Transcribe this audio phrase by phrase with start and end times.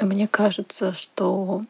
[0.00, 1.62] Мне кажется, что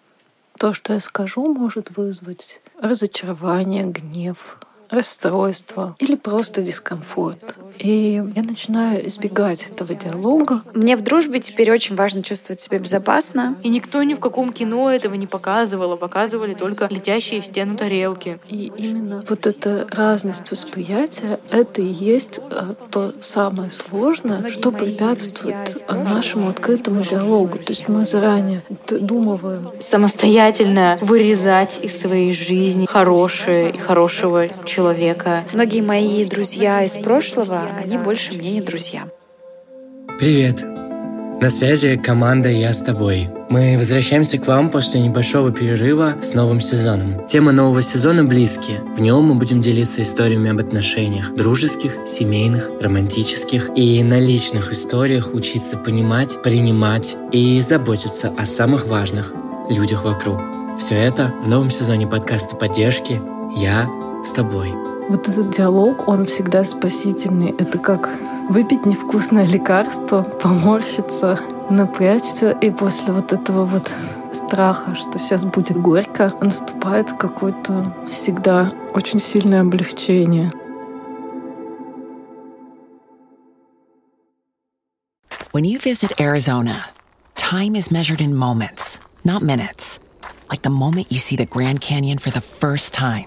[0.59, 4.59] то, что я скажу, может вызвать разочарование, гнев,
[4.91, 7.57] расстройство или просто дискомфорт.
[7.79, 10.63] И я начинаю избегать этого диалога.
[10.75, 13.57] Мне в дружбе теперь очень важно чувствовать себя безопасно.
[13.63, 17.77] И никто ни в каком кино этого не показывал, а показывали только летящие в стену
[17.77, 18.39] тарелки.
[18.49, 25.85] И именно вот эта разность восприятия, это и есть э, то самое сложное, что препятствует
[25.89, 27.59] нашему открытому диалогу.
[27.59, 29.27] То есть мы заранее думаем.
[29.81, 35.45] Самостоятельно вырезать из своей жизни хорошее и хорошего человека.
[35.55, 39.09] Многие мои друзья из прошлого, они больше мне не друзья.
[40.19, 40.63] Привет!
[41.41, 43.29] На связи команда «Я с тобой».
[43.49, 47.27] Мы возвращаемся к вам после небольшого перерыва с новым сезоном.
[47.27, 48.79] Тема нового сезона «Близкие».
[48.97, 51.35] В нем мы будем делиться историями об отношениях.
[51.35, 53.71] Дружеских, семейных, романтических.
[53.77, 59.33] И на личных историях учиться понимать, принимать и заботиться о самых важных
[59.71, 60.41] людях вокруг.
[60.81, 63.21] Все это в новом сезоне подкаста поддержки
[63.57, 63.89] «Я
[64.27, 64.73] с тобой».
[65.09, 67.55] Вот этот диалог, он всегда спасительный.
[67.59, 68.09] Это как
[68.49, 71.39] выпить невкусное лекарство, поморщиться,
[71.71, 73.89] напрячься, и после вот этого вот
[74.33, 80.51] страха, что сейчас будет горько, наступает какое-то всегда очень сильное облегчение.
[85.53, 86.91] When you visit Arizona,
[87.35, 89.99] time is measured in moments, not minutes.
[90.51, 93.27] Like the moment you see the Grand Canyon for the first time.